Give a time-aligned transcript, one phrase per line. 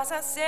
[0.00, 0.40] casa sei.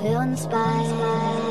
[0.00, 1.49] Für uns beide.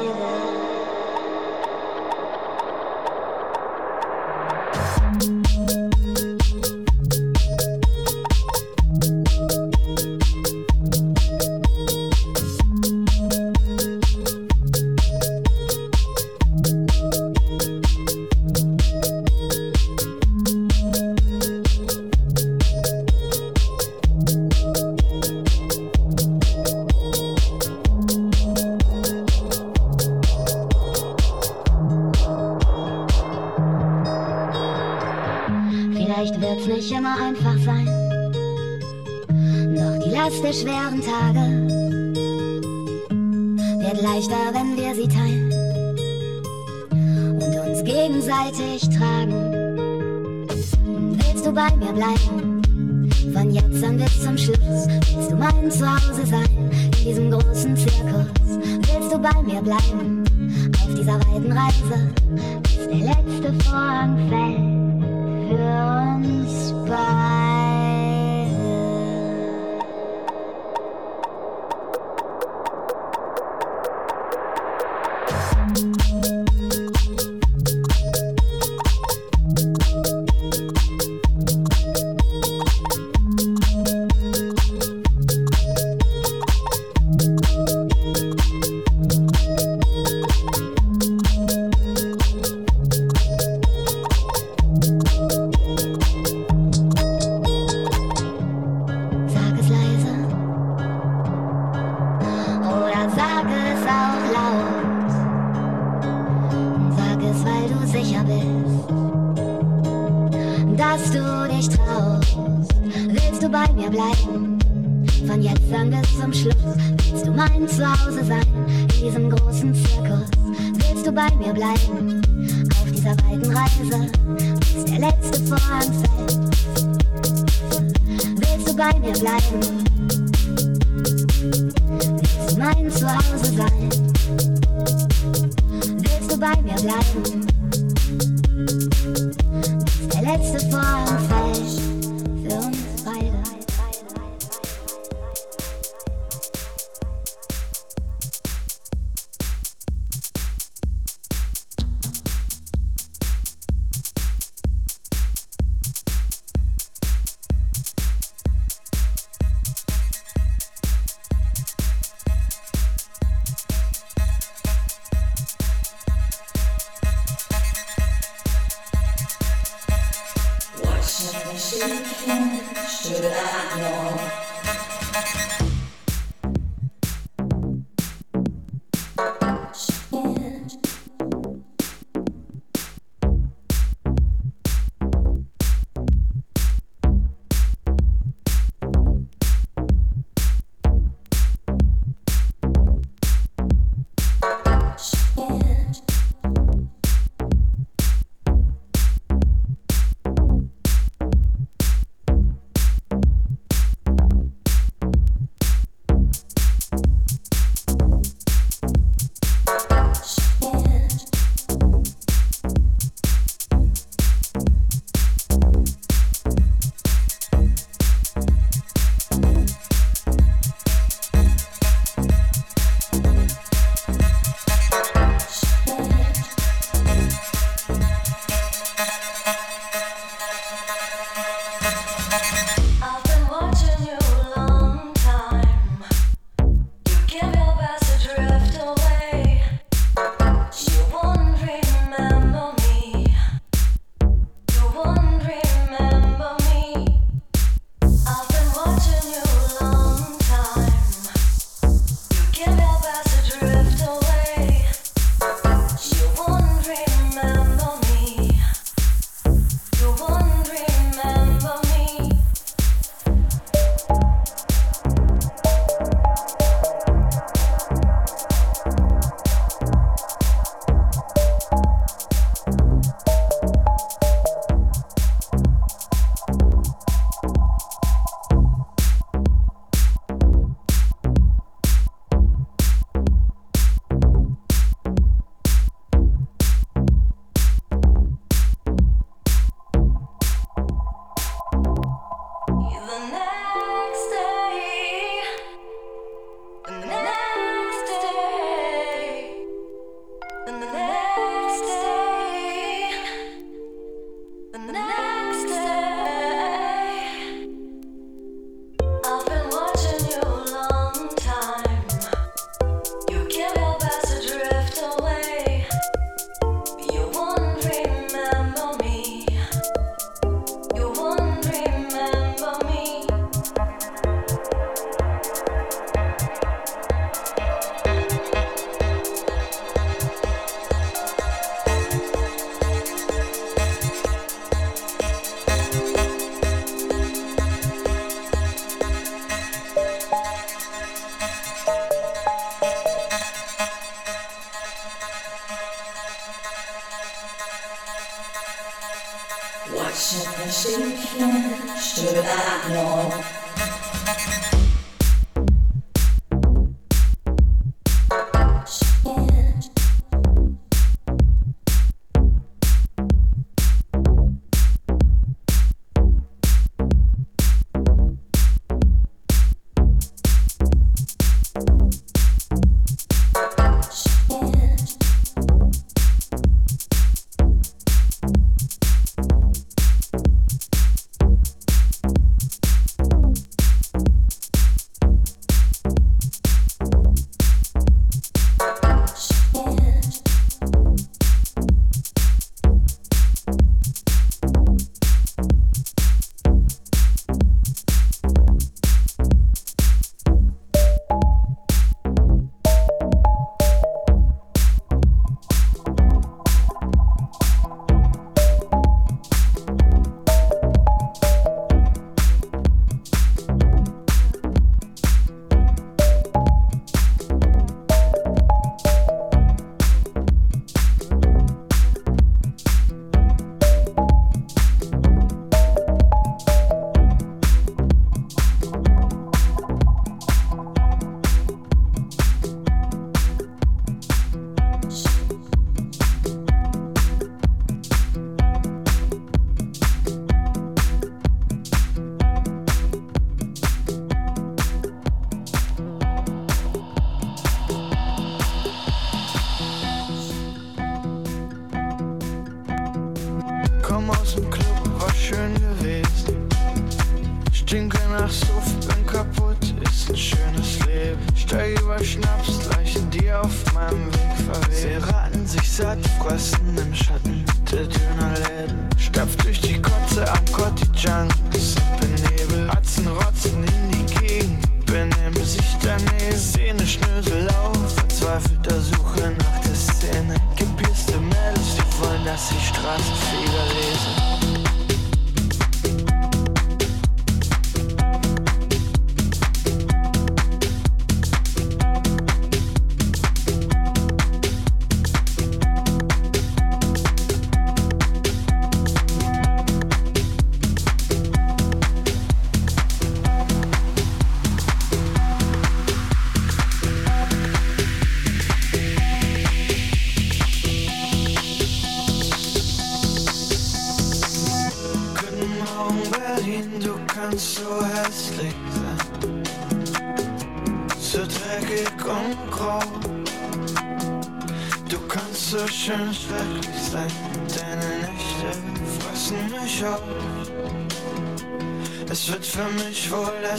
[458.39, 461.39] nach Suff, bin kaputt, ist ein schönes Leben.
[461.55, 465.21] Steig über Schnaps, Leichen, die auf meinem Weg verwehen.
[465.21, 469.09] Sie raten sich satt, fressen im Schatten der Dönerläden.
[469.17, 472.89] Stapft durch die Kotze am Cotty Junks, bin Nebel.
[472.89, 476.57] Atzen, rotzen in die Gegend, benehmen sich daneben.
[476.57, 480.55] Szene Schnösel auf, verzweifelter Suche nach der Szene.
[480.77, 484.38] Gepierste Mädels, die wollen, dass ich Straßenfeger lesen.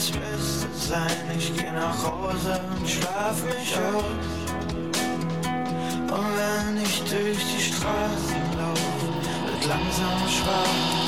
[0.00, 1.30] es müsste sein.
[1.36, 4.04] Ich geh nach Hause und schlaf mich aus.
[6.16, 8.80] Und wenn ich durch die Straßen lauf,
[9.46, 10.99] wird langsam schwach.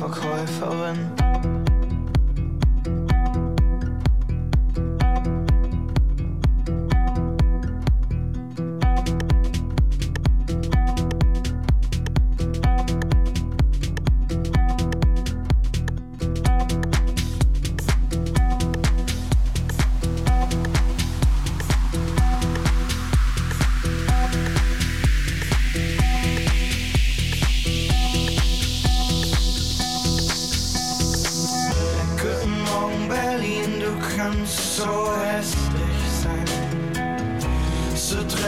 [0.00, 0.29] fuck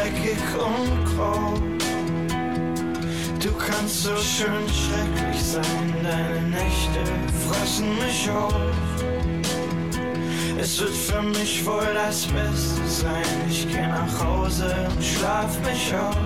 [0.02, 1.54] dreckig und grau.
[3.40, 7.02] Du kannst so schön schrecklich sein, deine Nächte
[7.48, 8.54] fressen mich auf.
[10.58, 13.48] Es wird für mich wohl das Beste sein.
[13.48, 16.16] Ich geh nach Hause und schlaf mich aus.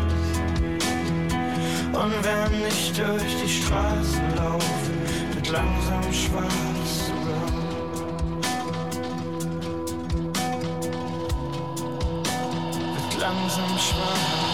[1.92, 4.92] Und wenn ich durch die Straßen laufe,
[5.34, 6.75] wird langsam schwarz
[13.46, 14.45] langsam schwarz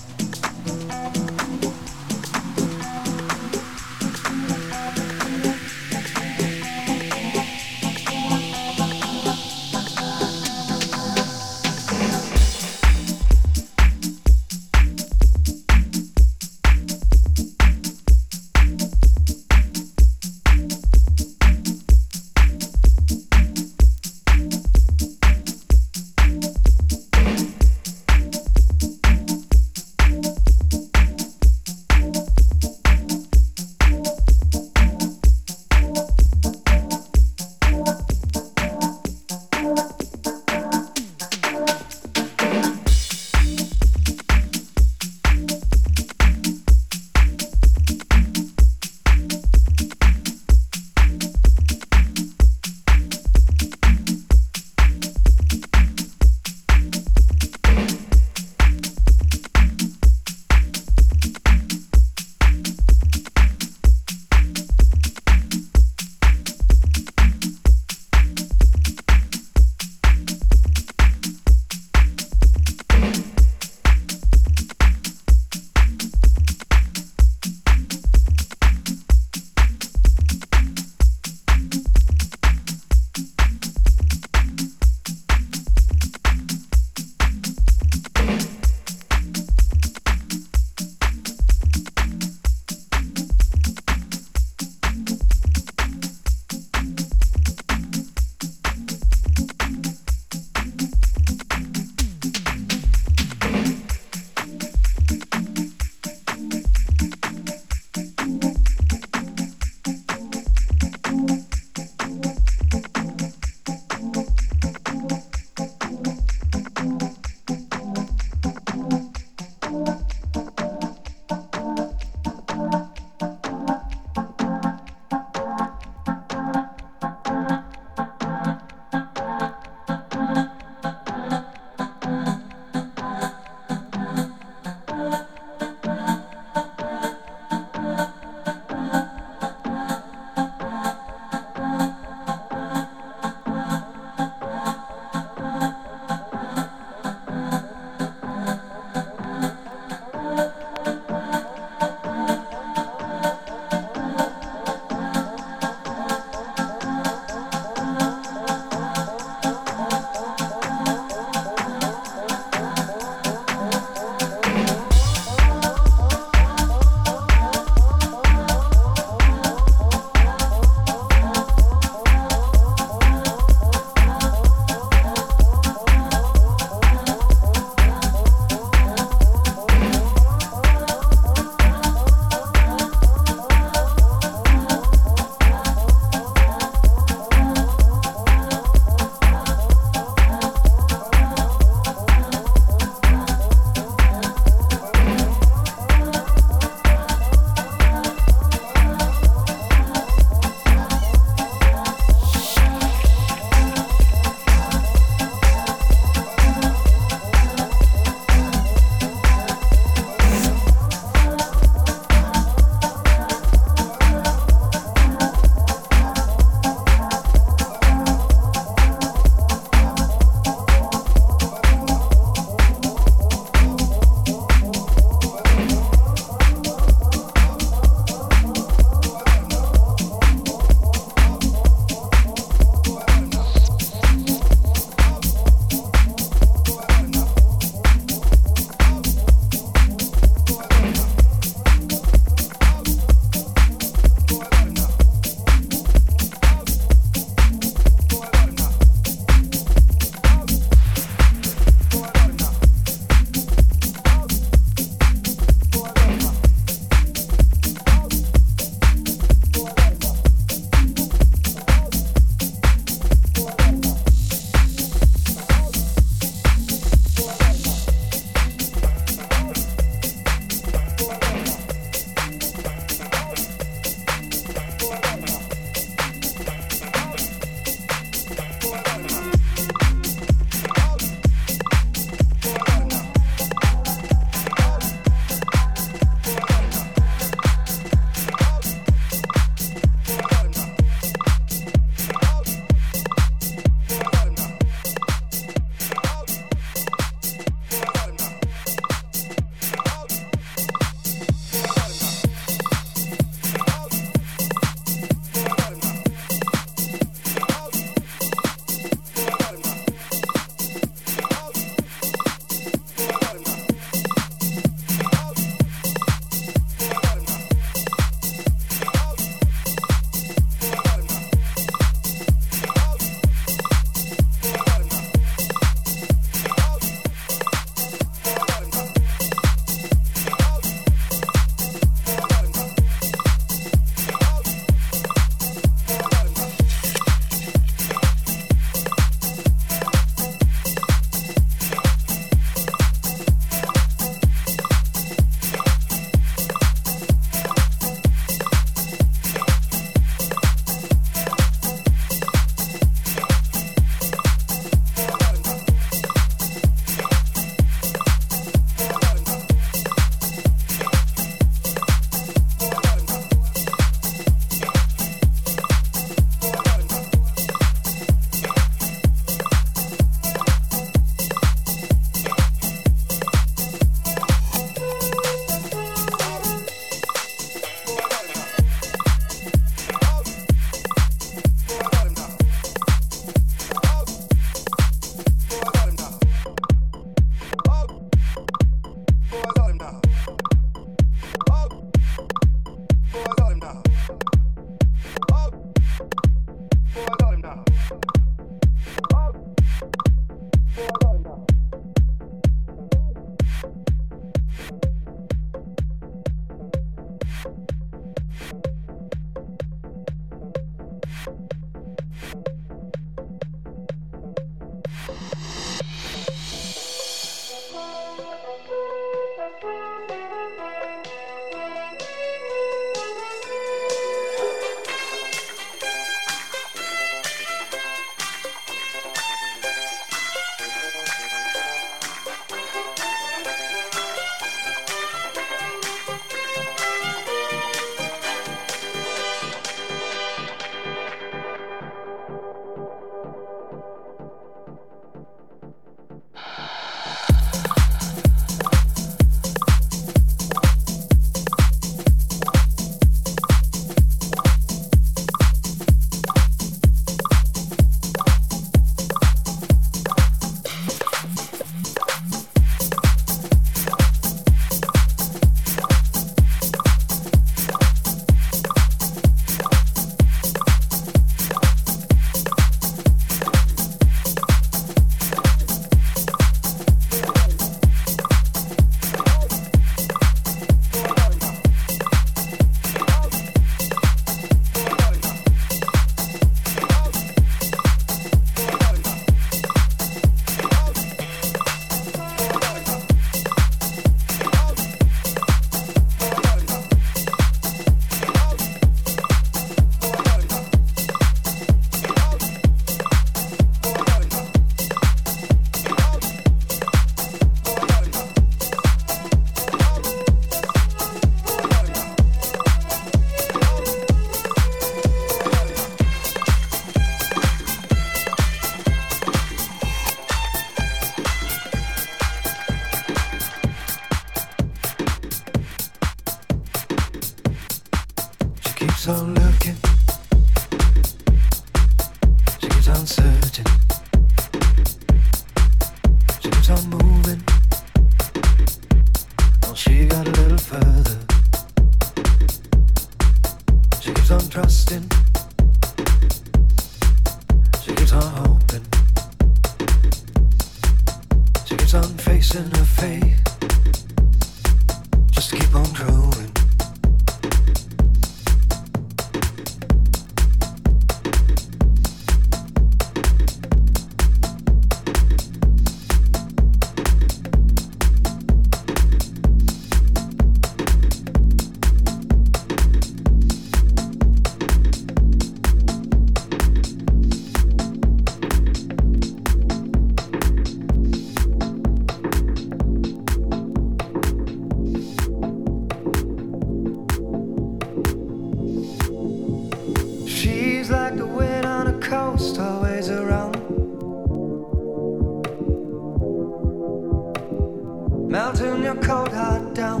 [598.54, 600.00] turn your cold heart down.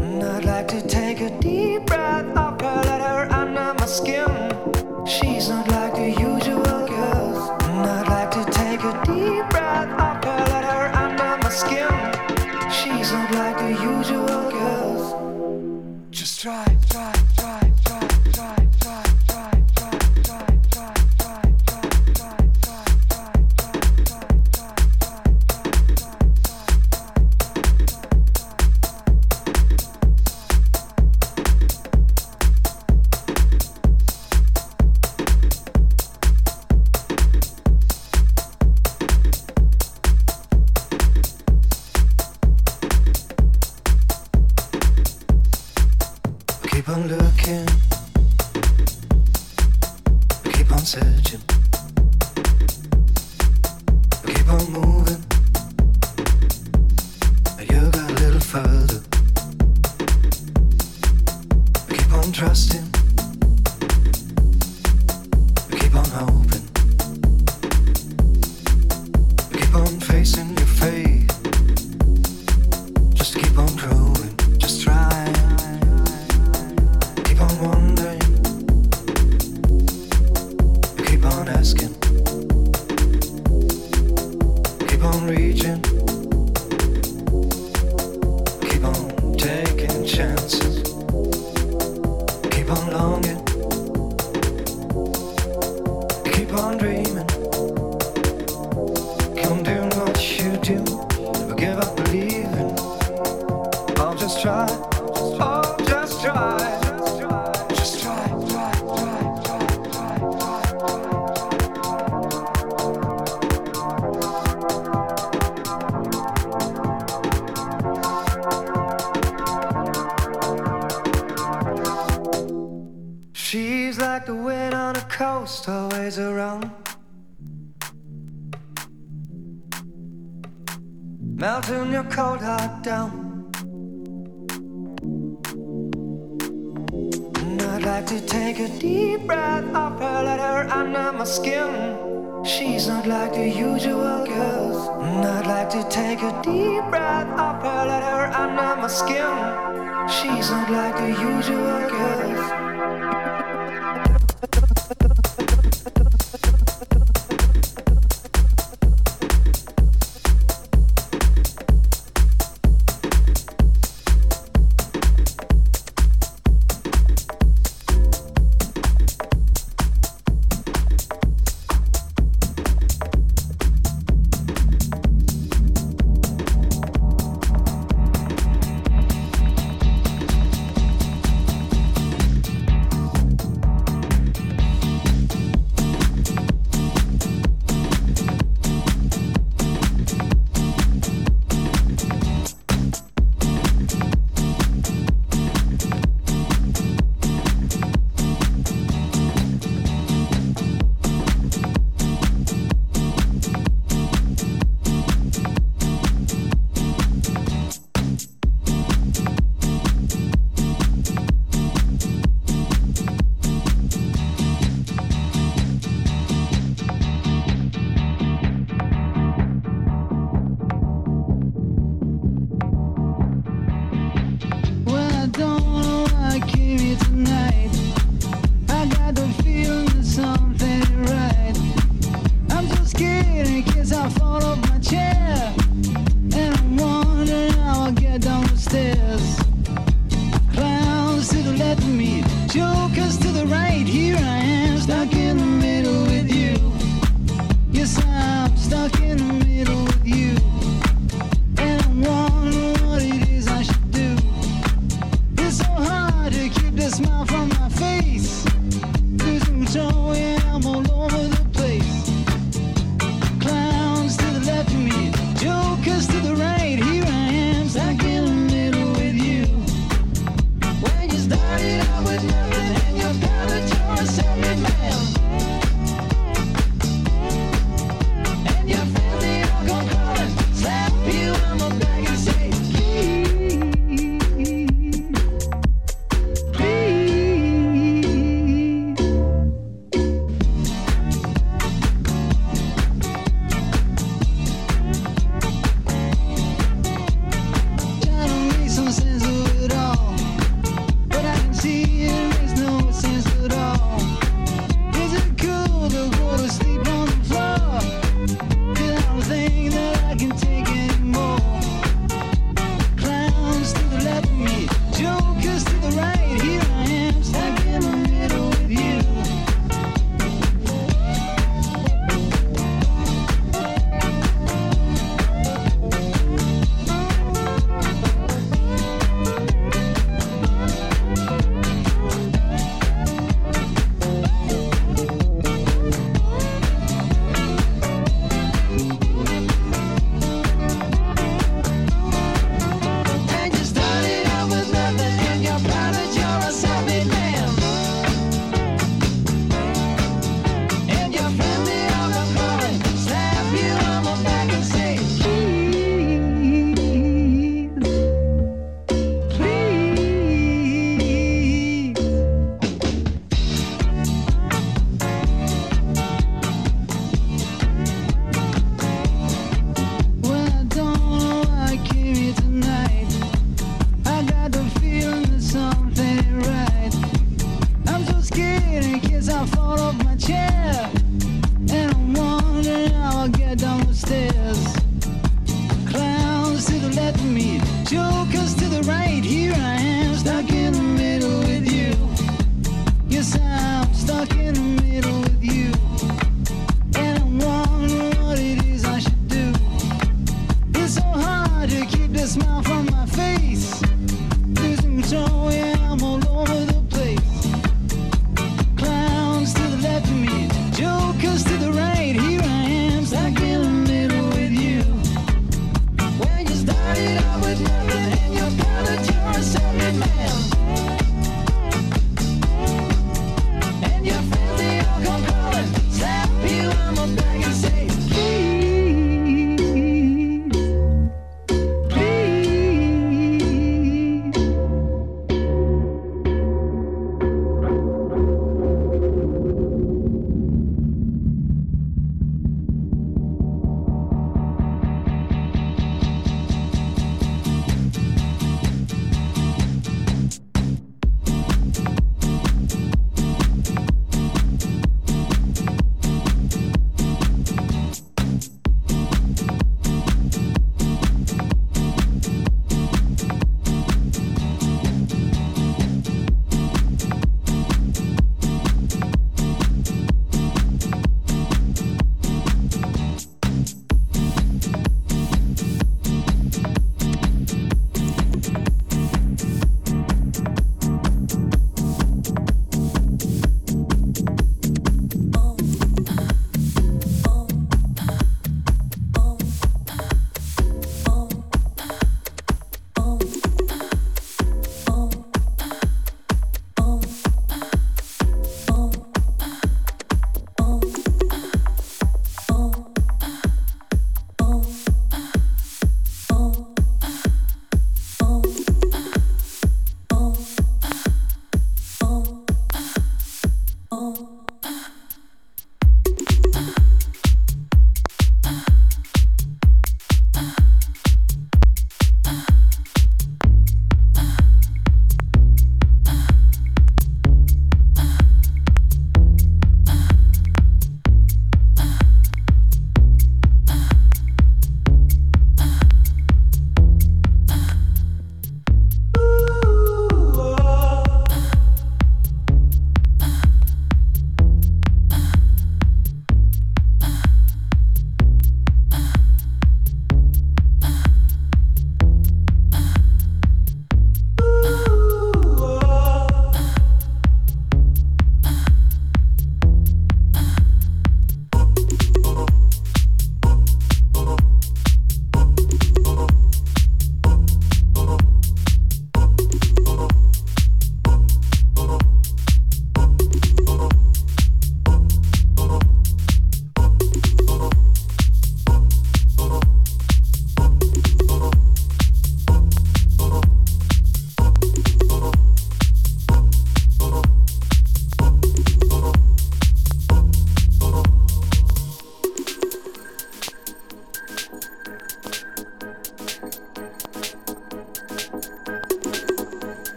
[0.00, 4.53] And I'd like to take a deep breath of her, let her under my skin.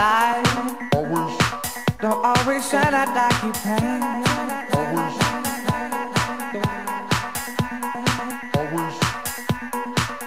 [0.00, 0.88] die.
[0.94, 1.36] Always.
[2.00, 4.00] Don't always shine out like you can.
[4.76, 5.14] Always.
[8.56, 8.96] Always.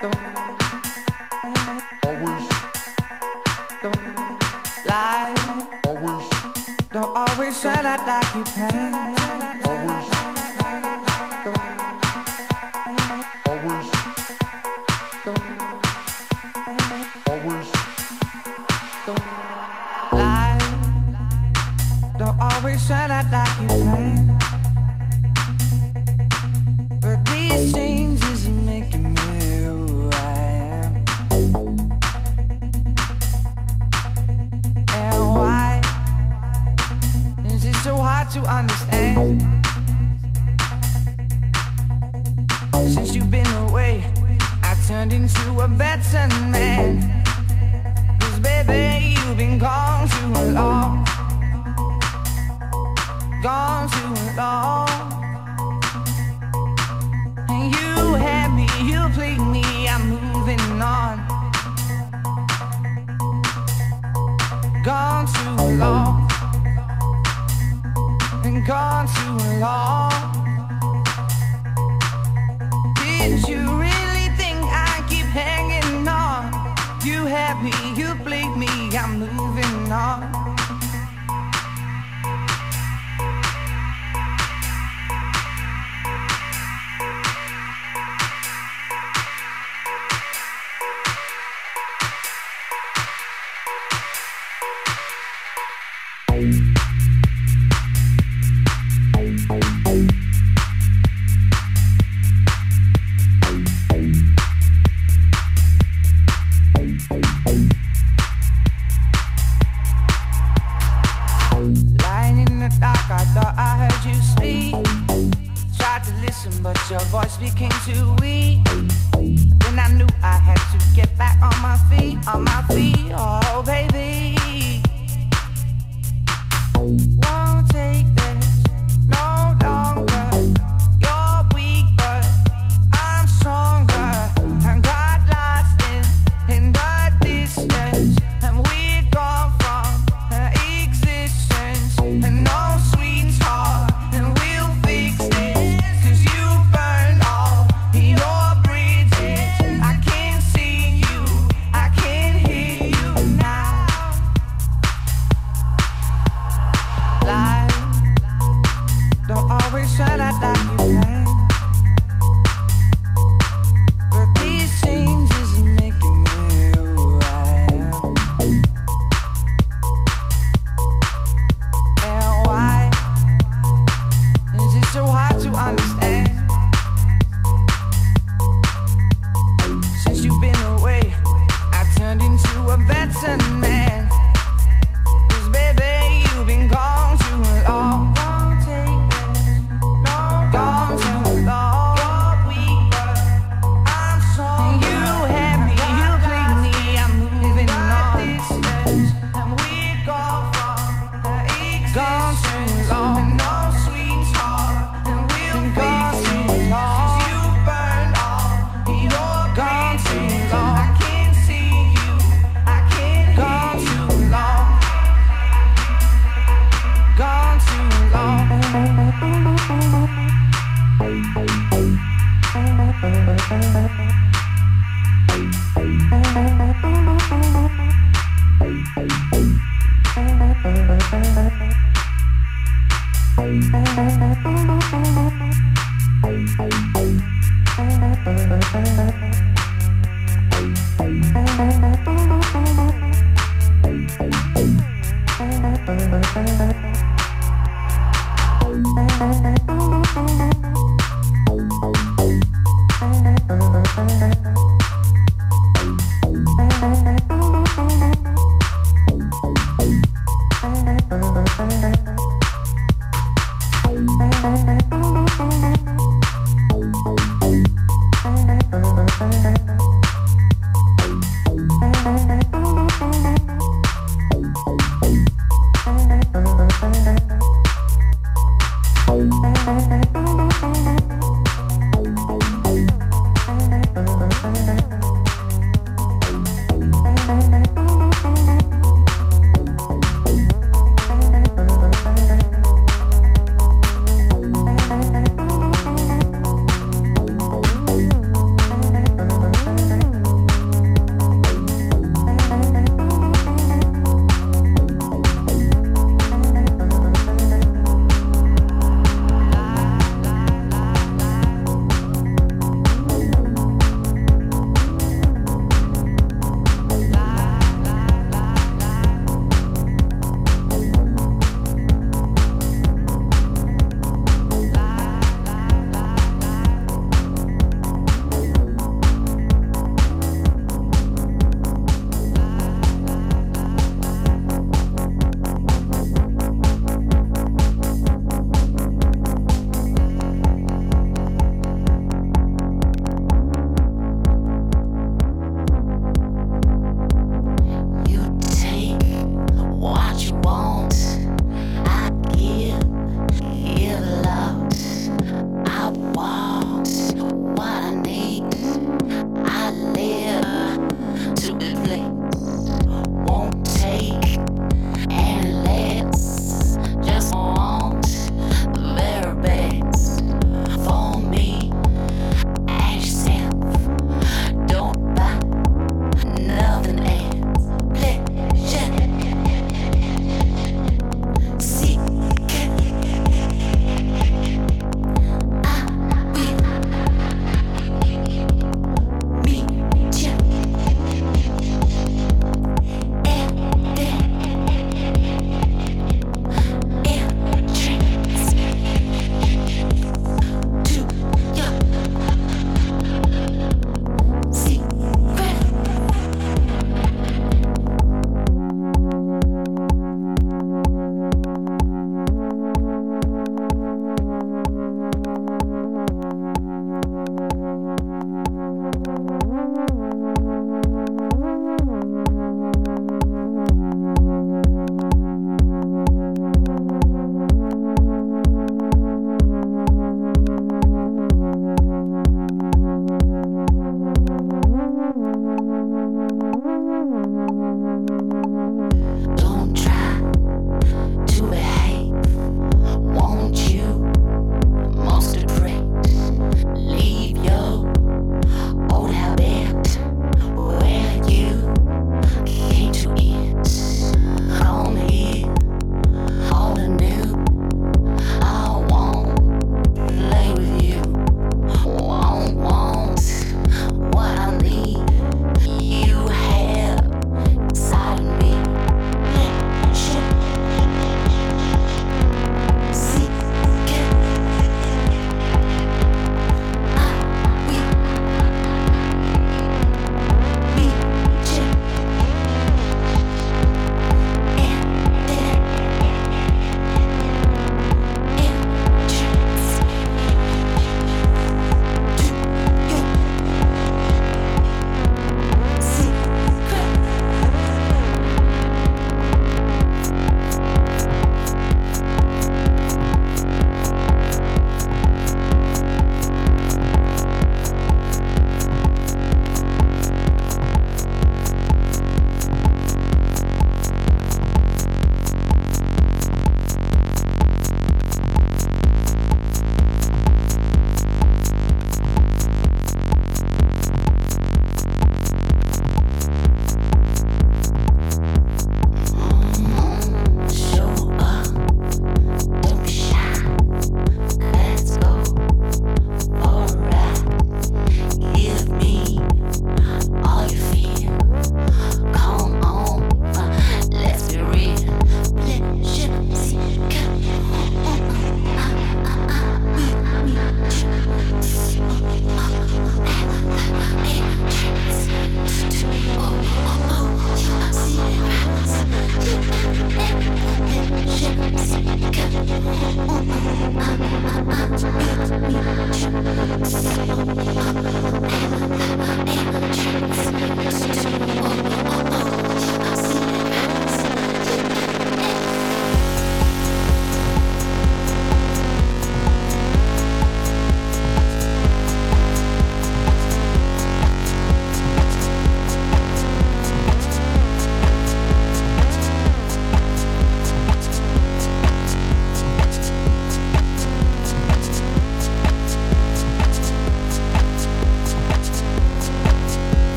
[0.00, 0.18] Don't.
[5.88, 6.26] Always.
[6.94, 9.17] Don't always shine out like you can.